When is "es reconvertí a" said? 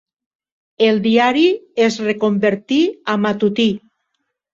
1.87-3.19